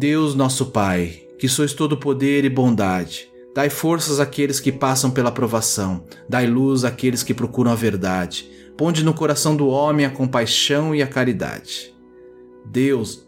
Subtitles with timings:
[0.00, 5.30] Deus nosso Pai, que sois todo poder e bondade, dai forças àqueles que passam pela
[5.30, 10.94] provação, dai luz àqueles que procuram a verdade, ponde no coração do homem a compaixão
[10.94, 11.94] e a caridade.
[12.64, 13.26] Deus,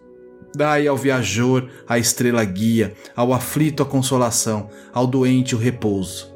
[0.56, 6.32] dai ao viajor a estrela guia, ao aflito a consolação, ao doente o repouso.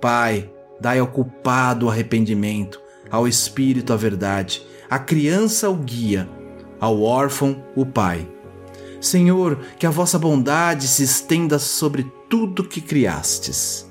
[0.00, 0.48] Pai,
[0.80, 2.80] dai ao culpado o arrependimento,
[3.10, 6.28] ao espírito a verdade, à criança o guia,
[6.78, 8.28] ao órfão o pai
[9.02, 13.90] Senhor, que a vossa bondade se estenda sobre tudo que criastes.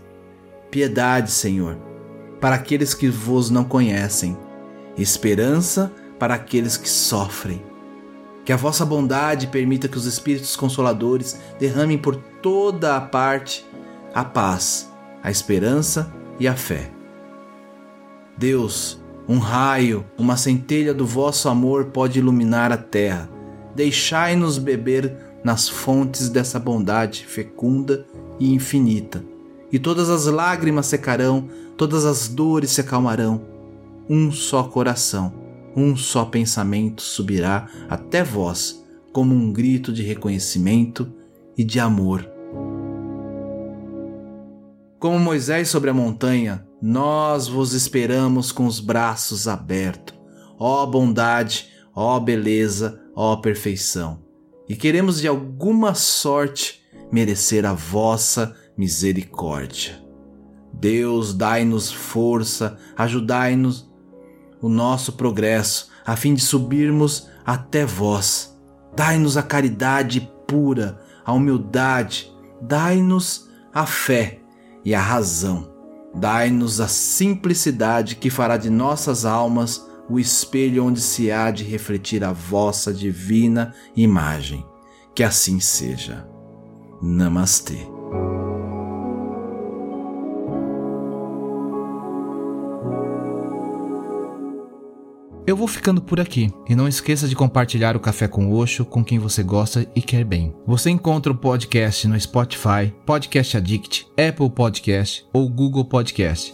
[0.71, 1.77] Piedade, Senhor,
[2.39, 4.37] para aqueles que vos não conhecem,
[4.97, 7.61] esperança para aqueles que sofrem.
[8.45, 13.65] Que a vossa bondade permita que os Espíritos Consoladores derramem por toda a parte
[14.13, 14.89] a paz,
[15.21, 16.89] a esperança e a fé.
[18.37, 23.40] Deus, um raio, uma centelha do vosso amor pode iluminar a terra
[23.75, 28.05] deixai-nos beber nas fontes dessa bondade fecunda
[28.39, 29.23] e infinita.
[29.71, 33.41] E todas as lágrimas secarão, todas as dores se acalmarão.
[34.09, 35.33] Um só coração,
[35.75, 38.83] um só pensamento subirá até vós,
[39.13, 41.11] como um grito de reconhecimento
[41.57, 42.29] e de amor.
[44.99, 50.15] Como Moisés sobre a montanha, nós vos esperamos com os braços abertos.
[50.59, 54.23] Ó bondade, ó beleza, ó perfeição,
[54.67, 60.01] e queremos de alguma sorte merecer a vossa misericórdia.
[60.73, 63.91] Deus, dai-nos força, ajudai-nos
[64.61, 68.57] o nosso progresso, a fim de subirmos até vós.
[68.95, 74.39] Dai-nos a caridade pura, a humildade, dai-nos a fé
[74.83, 75.69] e a razão.
[76.13, 82.23] Dai-nos a simplicidade que fará de nossas almas o espelho onde se há de refletir
[82.23, 84.65] a vossa divina imagem.
[85.15, 86.27] Que assim seja.
[87.01, 87.77] Namastê.
[95.47, 99.03] Eu vou ficando por aqui e não esqueça de compartilhar o Café com Oxo com
[99.03, 100.53] quem você gosta e quer bem.
[100.67, 106.53] Você encontra o podcast no Spotify, Podcast Addict, Apple Podcast ou Google Podcast.